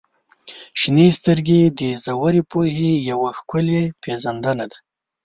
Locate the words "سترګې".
1.19-1.61